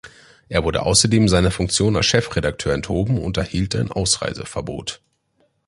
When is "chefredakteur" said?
2.07-2.73